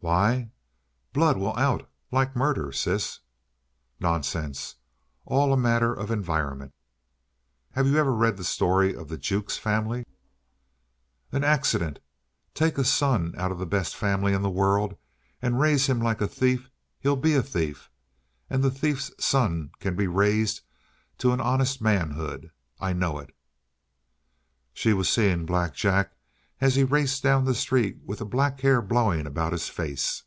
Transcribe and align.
"Why? 0.00 0.52
Blood 1.12 1.36
will 1.38 1.56
out, 1.56 1.90
like 2.12 2.36
murder, 2.36 2.70
sis." 2.70 3.18
"Nonsense! 3.98 4.76
All 5.26 5.52
a 5.52 5.56
matter 5.56 5.92
of 5.92 6.12
environment." 6.12 6.72
"Have 7.72 7.88
you 7.88 7.96
ever 7.98 8.14
read 8.14 8.36
the 8.36 8.44
story 8.44 8.94
of 8.94 9.08
the 9.08 9.18
Jukes 9.18 9.56
family?" 9.58 10.06
"An 11.32 11.42
accident. 11.42 11.98
Take 12.54 12.78
a 12.78 12.84
son 12.84 13.34
out 13.36 13.50
of 13.50 13.58
the 13.58 13.66
best 13.66 13.96
family 13.96 14.32
in 14.34 14.42
the 14.42 14.48
world 14.48 14.96
and 15.42 15.58
raise 15.60 15.88
him 15.88 15.98
like 16.00 16.20
a 16.20 16.28
thief 16.28 16.70
he'll 17.00 17.16
be 17.16 17.34
a 17.34 17.42
thief. 17.42 17.90
And 18.48 18.62
the 18.62 18.70
thief's 18.70 19.10
son 19.18 19.72
can 19.80 19.96
be 19.96 20.06
raised 20.06 20.60
to 21.18 21.32
an 21.32 21.40
honest 21.40 21.82
manhood. 21.82 22.52
I 22.80 22.92
know 22.92 23.18
it!" 23.18 23.34
She 24.72 24.92
was 24.92 25.08
seeing 25.08 25.44
Black 25.44 25.74
Jack, 25.74 26.12
as 26.60 26.74
he 26.74 26.80
had 26.80 26.90
raced 26.90 27.22
down 27.22 27.44
the 27.44 27.54
street 27.54 27.96
with 28.04 28.18
the 28.18 28.26
black 28.26 28.60
hair 28.62 28.82
blowing 28.82 29.28
about 29.28 29.52
his 29.52 29.68
face. 29.68 30.24